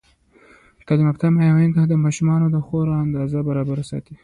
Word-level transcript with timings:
تعلیم 0.85 1.07
یافته 1.09 1.27
میندې 1.29 1.83
د 1.87 1.93
ماشومانو 2.03 2.45
د 2.51 2.57
خوړو 2.65 2.93
اندازه 3.05 3.39
برابره 3.47 3.83
ساتي. 3.91 4.15